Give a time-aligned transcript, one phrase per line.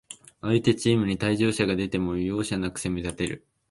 [0.41, 3.45] 相手チームに退場者が出ても、容赦なく攻めたてる